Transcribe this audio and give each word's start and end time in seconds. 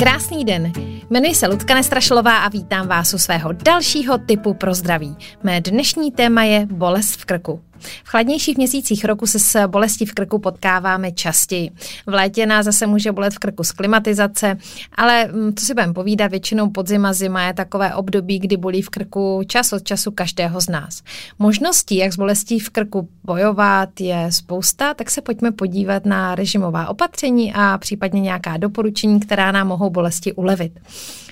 Krásný 0.00 0.44
den. 0.44 0.72
Jmenuji 1.10 1.34
se 1.34 1.46
Ludka 1.46 1.74
Nestrašlová 1.74 2.38
a 2.38 2.48
vítám 2.48 2.88
vás 2.88 3.14
u 3.14 3.18
svého 3.18 3.52
dalšího 3.52 4.18
typu 4.18 4.54
pro 4.54 4.74
zdraví. 4.74 5.16
Mé 5.42 5.60
dnešní 5.60 6.12
téma 6.12 6.44
je 6.44 6.66
bolest 6.66 7.20
v 7.20 7.24
krku. 7.24 7.60
V 8.04 8.08
chladnějších 8.08 8.56
měsících 8.56 9.04
roku 9.04 9.26
se 9.26 9.38
s 9.38 9.66
bolestí 9.66 10.06
v 10.06 10.14
krku 10.14 10.38
potkáváme 10.38 11.12
častěji. 11.12 11.70
V 12.06 12.14
létě 12.14 12.46
nás 12.46 12.64
zase 12.64 12.86
může 12.86 13.12
bolet 13.12 13.34
v 13.34 13.38
krku 13.38 13.64
z 13.64 13.72
klimatizace, 13.72 14.58
ale 14.94 15.26
mm, 15.26 15.52
to 15.52 15.64
si 15.64 15.74
budeme 15.74 15.92
povídat, 15.92 16.30
většinou 16.30 16.70
podzima 16.70 17.12
zima 17.12 17.42
je 17.42 17.54
takové 17.54 17.94
období, 17.94 18.38
kdy 18.38 18.56
bolí 18.56 18.82
v 18.82 18.88
krku 18.90 19.42
čas 19.46 19.72
od 19.72 19.82
času 19.82 20.10
každého 20.10 20.60
z 20.60 20.68
nás. 20.68 21.02
Možností, 21.38 21.96
jak 21.96 22.12
s 22.12 22.16
bolestí 22.16 22.60
v 22.60 22.70
krku 22.70 23.08
bojovat, 23.24 24.00
je 24.00 24.26
spousta, 24.32 24.94
tak 24.94 25.10
se 25.10 25.22
pojďme 25.22 25.52
podívat 25.52 26.06
na 26.06 26.34
režimová 26.34 26.88
opatření 26.88 27.52
a 27.54 27.78
případně 27.78 28.20
nějaká 28.20 28.56
doporučení, 28.56 29.20
která 29.20 29.52
nám 29.52 29.68
mohou 29.68 29.90
bolesti 29.90 30.32
ulevit. 30.32 30.80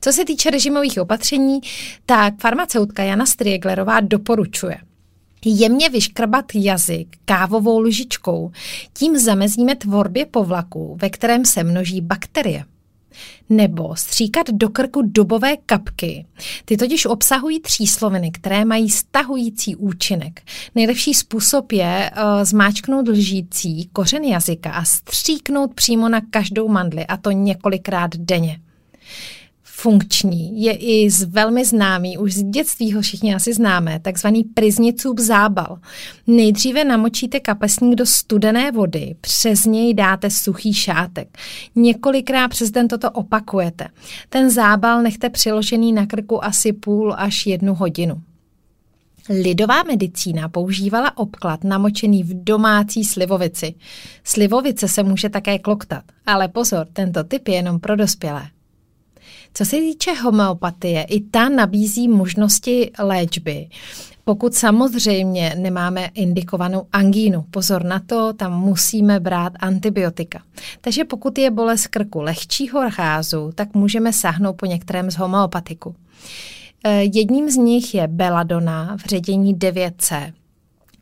Co 0.00 0.12
se 0.12 0.24
týče 0.24 0.50
režimových 0.50 0.98
opatření, 1.00 1.60
tak 2.06 2.34
farmaceutka 2.40 3.02
Jana 3.02 3.26
Strieglerová 3.26 4.00
doporučuje– 4.00 4.76
jemně 5.46 5.88
vyškrbat 5.88 6.44
jazyk 6.54 7.16
kávovou 7.24 7.80
lžičkou. 7.80 8.50
Tím 8.92 9.18
zamezíme 9.18 9.76
tvorbě 9.76 10.26
povlaku, 10.26 10.98
ve 11.00 11.10
kterém 11.10 11.44
se 11.44 11.64
množí 11.64 12.00
bakterie. 12.00 12.64
Nebo 13.48 13.96
stříkat 13.96 14.50
do 14.50 14.68
krku 14.68 15.02
dobové 15.04 15.56
kapky. 15.56 16.26
Ty 16.64 16.76
totiž 16.76 17.06
obsahují 17.06 17.60
třísloviny, 17.60 18.30
které 18.30 18.64
mají 18.64 18.90
stahující 18.90 19.76
účinek. 19.76 20.42
Nejlepší 20.74 21.14
způsob 21.14 21.72
je 21.72 22.10
uh, 22.16 22.44
zmáčknout 22.44 23.08
lžící 23.08 23.90
kořen 23.92 24.24
jazyka 24.24 24.72
a 24.72 24.84
stříknout 24.84 25.74
přímo 25.74 26.08
na 26.08 26.20
každou 26.30 26.68
mandli, 26.68 27.06
a 27.06 27.16
to 27.16 27.30
několikrát 27.30 28.16
denně 28.16 28.60
funkční 29.82 30.62
je 30.62 30.72
i 30.72 31.10
z 31.10 31.22
velmi 31.22 31.64
známý, 31.64 32.18
už 32.18 32.34
z 32.34 32.42
dětství 32.42 32.92
ho 32.92 33.00
všichni 33.00 33.34
asi 33.34 33.54
známe, 33.54 34.00
takzvaný 34.00 34.44
priznicůb 34.44 35.18
zábal. 35.18 35.78
Nejdříve 36.26 36.84
namočíte 36.84 37.40
kapesník 37.40 37.94
do 37.94 38.06
studené 38.06 38.72
vody, 38.72 39.14
přes 39.20 39.64
něj 39.64 39.94
dáte 39.94 40.30
suchý 40.30 40.74
šátek. 40.74 41.38
Několikrát 41.74 42.48
přes 42.48 42.70
den 42.70 42.88
toto 42.88 43.10
opakujete. 43.10 43.88
Ten 44.28 44.50
zábal 44.50 45.02
nechte 45.02 45.30
přiložený 45.30 45.92
na 45.92 46.06
krku 46.06 46.44
asi 46.44 46.72
půl 46.72 47.14
až 47.16 47.46
jednu 47.46 47.74
hodinu. 47.74 48.14
Lidová 49.28 49.82
medicína 49.82 50.48
používala 50.48 51.18
obklad 51.18 51.64
namočený 51.64 52.22
v 52.22 52.44
domácí 52.44 53.04
slivovici. 53.04 53.74
Slivovice 54.24 54.88
se 54.88 55.02
může 55.02 55.28
také 55.28 55.58
kloktat, 55.58 56.04
ale 56.26 56.48
pozor, 56.48 56.86
tento 56.92 57.24
typ 57.24 57.48
je 57.48 57.54
jenom 57.54 57.80
pro 57.80 57.96
dospělé. 57.96 58.48
Co 59.54 59.64
se 59.64 59.76
týče 59.76 60.14
homeopatie, 60.14 61.02
i 61.02 61.20
ta 61.20 61.48
nabízí 61.48 62.08
možnosti 62.08 62.90
léčby. 62.98 63.68
Pokud 64.24 64.54
samozřejmě 64.54 65.54
nemáme 65.58 66.10
indikovanou 66.14 66.86
angínu, 66.92 67.44
pozor 67.50 67.84
na 67.84 67.98
to, 68.06 68.32
tam 68.32 68.60
musíme 68.60 69.20
brát 69.20 69.52
antibiotika. 69.60 70.42
Takže 70.80 71.04
pokud 71.04 71.38
je 71.38 71.50
bolest 71.50 71.86
krku 71.86 72.20
lehčího 72.20 72.90
rázu, 72.98 73.52
tak 73.54 73.74
můžeme 73.74 74.12
sáhnout 74.12 74.52
po 74.52 74.66
některém 74.66 75.10
z 75.10 75.16
homeopatiku. 75.16 75.94
Eh, 76.84 77.02
jedním 77.02 77.50
z 77.50 77.56
nich 77.56 77.94
je 77.94 78.08
beladona 78.08 78.96
v 78.96 79.06
ředění 79.06 79.54
9C. 79.54 80.32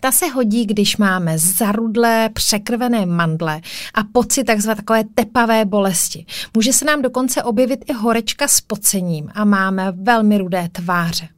Ta 0.00 0.12
se 0.12 0.26
hodí, 0.26 0.66
když 0.66 0.96
máme 0.96 1.38
zarudlé, 1.38 2.28
překrvené 2.32 3.06
mandle 3.06 3.60
a 3.94 4.04
pocit 4.12 4.44
takzvané 4.44 4.76
takové 4.76 5.04
tepavé 5.14 5.64
bolesti. 5.64 6.26
Může 6.54 6.72
se 6.72 6.84
nám 6.84 7.02
dokonce 7.02 7.42
objevit 7.42 7.84
i 7.86 7.92
horečka 7.92 8.48
s 8.48 8.60
pocením 8.60 9.28
a 9.34 9.44
máme 9.44 9.92
velmi 9.92 10.38
rudé 10.38 10.68
tváře. 10.72 11.33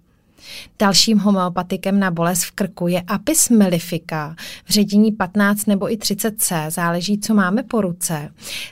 Dalším 0.79 1.19
homeopatikem 1.19 2.01
na 2.01 2.11
bolest 2.11 2.45
v 2.45 2.51
krku 2.51 2.89
je 2.89 3.01
Apis 3.01 3.49
mellifica 3.49 4.37
v 4.65 4.71
ředění 4.71 5.13
15 5.13 5.67
nebo 5.67 5.93
i 5.93 5.97
30C, 5.97 6.71
záleží, 6.71 7.19
co 7.19 7.35
máme 7.35 7.63
po 7.63 7.81
ruce. 7.81 8.29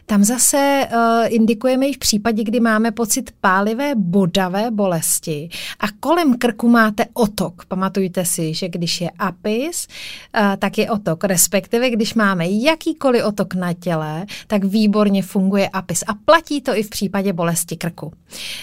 Tam 0.07 0.25
zase 0.25 0.89
uh, 0.93 0.99
indikujeme 1.27 1.87
i 1.87 1.93
v 1.93 1.99
případě, 1.99 2.45
kdy 2.45 2.61
máme 2.61 2.91
pocit 2.91 3.31
pálivé 3.41 3.93
bodavé 3.95 4.71
bolesti 4.71 5.49
a 5.81 5.87
kolem 6.01 6.39
krku 6.39 6.69
máte 6.69 7.05
otok. 7.13 7.65
Pamatujte 7.65 8.25
si, 8.25 8.55
že 8.55 8.69
když 8.69 9.01
je 9.01 9.11
Apis, 9.19 9.87
uh, 9.87 10.57
tak 10.59 10.79
je 10.79 10.91
otok. 10.91 11.25
Respektive, 11.25 11.91
když 11.91 12.15
máme 12.15 12.49
jakýkoliv 12.49 13.25
otok 13.25 13.55
na 13.55 13.73
těle, 13.73 14.27
tak 14.47 14.65
výborně 14.65 15.23
funguje 15.23 15.69
Apis 15.69 16.05
a 16.07 16.15
platí 16.25 16.61
to 16.61 16.77
i 16.77 16.83
v 16.83 16.91
případě 16.91 17.33
bolesti 17.33 17.77
krku. 17.77 18.13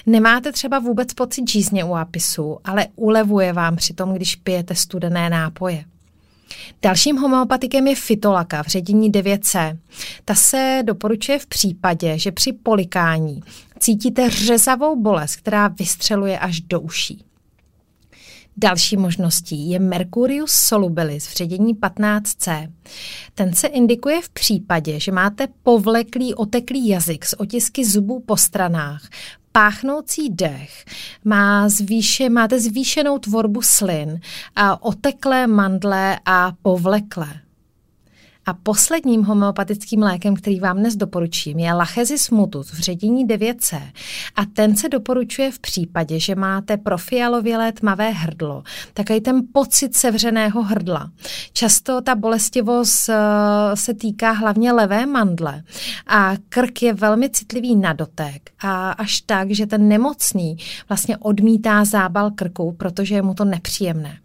Nemáte 0.06 0.52
třeba 0.52 0.80
vůbec 0.80 1.14
pocit 1.14 1.50
žízně 1.50 1.84
u 1.84 1.94
Apisu, 1.94 2.58
ale 2.64 2.88
ulevuje 3.01 3.53
vám 3.53 3.75
při 3.75 3.94
tom, 3.94 4.13
když 4.13 4.35
pijete 4.35 4.75
studené 4.75 5.29
nápoje. 5.29 5.84
Dalším 6.81 7.17
homeopatikem 7.17 7.88
je 7.88 7.95
fitolaka 7.95 8.63
v 8.63 8.67
ředění 8.67 9.12
9C. 9.12 9.78
Ta 10.25 10.35
se 10.35 10.81
doporučuje 10.85 11.40
v 11.40 11.45
případě, 11.45 12.17
že 12.17 12.31
při 12.31 12.53
polikání 12.53 13.41
cítíte 13.79 14.29
řezavou 14.29 15.01
bolest, 15.01 15.35
která 15.35 15.67
vystřeluje 15.67 16.40
až 16.40 16.61
do 16.61 16.79
uší. 16.79 17.23
Další 18.57 18.97
možností 18.97 19.69
je 19.69 19.79
Mercurius 19.79 20.51
solubilis 20.51 21.28
v 21.28 21.35
ředění 21.35 21.75
15C. 21.75 22.72
Ten 23.35 23.53
se 23.53 23.67
indikuje 23.67 24.22
v 24.22 24.29
případě, 24.29 25.00
že 25.00 25.12
máte 25.12 25.47
povleklý 25.63 26.34
oteklý 26.34 26.88
jazyk 26.88 27.25
s 27.25 27.40
otisky 27.40 27.85
zubů 27.85 28.19
po 28.19 28.38
stranách, 28.38 29.09
páchnoucí 29.51 30.29
dech, 30.29 30.85
má 31.25 31.69
zvýše, 31.69 32.29
máte 32.29 32.59
zvýšenou 32.59 33.17
tvorbu 33.17 33.61
slin, 33.61 34.19
a 34.56 34.84
oteklé 34.84 35.47
mandle 35.47 36.19
a 36.25 36.53
povleklé. 36.61 37.50
A 38.46 38.53
posledním 38.53 39.24
homeopatickým 39.24 40.03
lékem, 40.03 40.35
který 40.35 40.59
vám 40.59 40.78
dnes 40.78 40.96
doporučím, 40.96 41.59
je 41.59 41.74
Lachezis 41.74 42.29
mutus 42.29 42.72
v 42.72 42.79
ředění 42.79 43.28
9C. 43.28 43.81
A 44.35 44.46
ten 44.46 44.75
se 44.75 44.90
doporučuje 44.90 45.52
v 45.52 45.59
případě, 45.59 46.19
že 46.19 46.35
máte 46.35 46.78
profialovělé 46.78 47.72
tmavé 47.72 48.09
hrdlo, 48.09 48.63
takový 48.94 49.22
ten 49.22 49.41
pocit 49.53 49.96
sevřeného 49.96 50.63
hrdla. 50.63 51.12
Často 51.53 52.02
ta 52.02 52.16
bolestivost 52.16 53.09
uh, 53.09 53.16
se 53.74 53.94
týká 53.94 54.31
hlavně 54.31 54.72
levé 54.72 55.06
mandle 55.06 55.63
a 56.08 56.34
krk 56.50 56.81
je 56.81 56.94
velmi 56.94 57.29
citlivý 57.29 57.75
na 57.75 57.94
dotek 57.94 58.52
a 58.59 58.91
až 58.91 59.22
tak, 59.22 59.52
že 59.52 59.68
ten 59.68 59.88
nemocný 59.88 60.58
vlastně 60.90 61.18
odmítá 61.18 61.85
zábal 61.85 62.31
krku, 62.31 62.72
protože 62.78 63.16
je 63.16 63.22
mu 63.22 63.34
to 63.34 63.46
nepříjemné. 63.46 64.18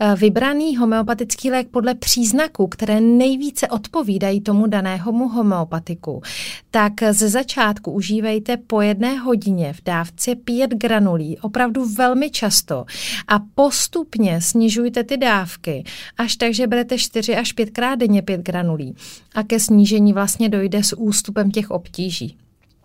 Eh, 0.00 0.14
vybraný 0.16 0.76
homeopatický 0.76 1.50
lék 1.50 1.68
podle 1.68 1.94
příznaků, 1.94 2.66
které 2.66 3.00
nejvíce 3.00 3.68
odpovídají 3.68 4.40
tomu 4.40 4.66
danému 4.66 5.28
homeopatiku, 5.28 6.22
tak 6.70 6.92
ze 7.10 7.28
začátku 7.28 7.90
užívejte 7.90 8.56
po 8.56 8.80
jedné 8.80 9.18
hodině 9.18 9.72
v 9.72 9.84
dávce 9.84 10.34
5 10.34 10.70
granulí, 10.70 11.38
opravdu 11.38 11.88
velmi 11.88 12.30
často 12.30 12.84
a 13.28 13.38
postupně 13.54 14.40
snižujte 14.40 15.04
ty 15.04 15.16
dávky, 15.16 15.84
až 16.16 16.36
tak, 16.36 16.54
že 16.54 16.66
berete 16.66 16.98
4 16.98 17.36
až 17.36 17.52
5 17.52 17.70
krát 17.70 17.94
denně 17.94 18.22
5 18.22 18.40
granulí 18.40 18.96
a 19.34 19.42
ke 19.42 19.60
snížení 19.60 20.12
vlastně 20.12 20.48
dojde 20.48 20.82
s 20.84 20.96
ústupem 20.96 21.50
těch 21.50 21.70
obtíží. 21.70 22.36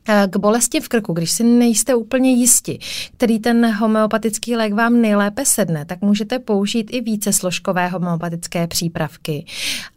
Eh, 0.07 0.27
k 0.29 0.37
bolesti 0.37 0.79
v 0.79 0.89
krku, 0.89 1.13
když 1.13 1.31
si 1.31 1.43
nejste 1.43 1.95
úplně 1.95 2.31
jisti, 2.31 2.79
který 3.17 3.39
ten 3.39 3.73
homeopatický 3.75 4.55
lék 4.55 4.73
vám 4.73 5.01
nejlépe 5.01 5.45
sedne, 5.45 5.85
tak 5.85 6.01
můžete 6.01 6.39
použít 6.39 6.87
i 6.91 7.01
více 7.01 7.33
složkové 7.33 7.87
homeopatické 7.87 8.67
přípravky. 8.67 9.45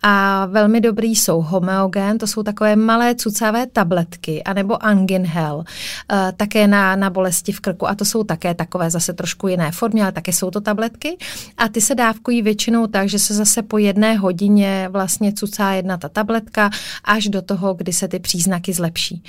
A 0.02 0.46
velmi 0.46 0.80
dobrý 0.80 1.16
jsou 1.16 1.40
homeogen, 1.40 2.18
to 2.18 2.26
jsou 2.26 2.42
takové 2.42 2.76
malé 2.76 3.14
cucavé 3.14 3.66
tabletky, 3.66 4.42
anebo 4.42 4.84
anginhel, 4.84 5.64
eh, 6.12 6.32
také 6.36 6.66
na, 6.66 6.96
na 6.96 7.10
bolesti 7.10 7.52
v 7.52 7.60
krku. 7.60 7.88
A 7.88 7.94
to 7.94 8.04
jsou 8.04 8.24
také 8.24 8.54
takové 8.54 8.90
zase 8.90 9.12
trošku 9.12 9.48
jiné 9.48 9.72
formy, 9.72 10.02
ale 10.02 10.12
také 10.12 10.32
jsou 10.32 10.50
to 10.50 10.60
tabletky. 10.60 11.16
A 11.56 11.68
ty 11.68 11.80
se 11.80 11.94
dávkují 11.94 12.42
většinou 12.42 12.86
tak, 12.86 13.08
že 13.08 13.18
se 13.18 13.34
zase 13.34 13.62
po 13.62 13.78
jedné 13.78 14.14
hodině 14.16 14.88
vlastně 14.90 15.32
cucá 15.32 15.72
jedna 15.72 15.96
ta 15.96 16.08
tabletka 16.08 16.70
až 17.04 17.28
do 17.28 17.42
toho, 17.42 17.74
kdy 17.74 17.92
se 17.92 18.08
ty 18.08 18.18
příznaky 18.18 18.72
zlepší. 18.72 19.22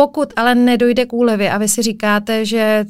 Pokud 0.00 0.32
ale 0.36 0.54
nedojde 0.54 1.06
k 1.06 1.12
úlevě 1.12 1.50
a 1.52 1.58
vy 1.58 1.68
si 1.68 1.82
říkáte, 1.82 2.44
že 2.44 2.84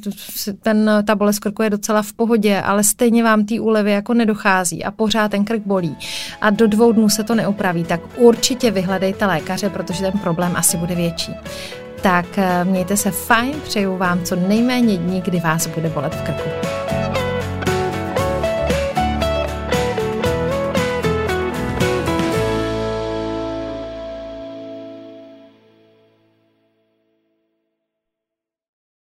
ten, 0.61 0.91
ta 1.07 1.15
bolest 1.15 1.39
krku 1.39 1.63
je 1.63 1.69
docela 1.69 2.01
v 2.01 2.13
pohodě, 2.13 2.61
ale 2.61 2.83
stejně 2.83 3.23
vám 3.23 3.45
té 3.45 3.59
úlevy 3.59 3.91
jako 3.91 4.13
nedochází 4.13 4.83
a 4.83 4.91
pořád 4.91 5.31
ten 5.31 5.45
krk 5.45 5.61
bolí 5.65 5.97
a 6.41 6.49
do 6.49 6.67
dvou 6.67 6.91
dnů 6.91 7.09
se 7.09 7.23
to 7.23 7.35
neopraví, 7.35 7.83
tak 7.83 8.01
určitě 8.17 8.71
vyhledejte 8.71 9.25
lékaře, 9.25 9.69
protože 9.69 10.01
ten 10.01 10.19
problém 10.19 10.53
asi 10.55 10.77
bude 10.77 10.95
větší. 10.95 11.33
Tak 12.01 12.25
eh, 12.37 12.65
mějte 12.65 12.97
se 12.97 13.11
fajn, 13.11 13.53
přeju 13.63 13.97
vám 13.97 14.23
co 14.23 14.35
nejméně 14.35 14.97
dní, 14.97 15.21
kdy 15.21 15.39
vás 15.39 15.67
bude 15.67 15.89
bolet 15.89 16.15
v 16.15 16.21
krku. 16.21 16.80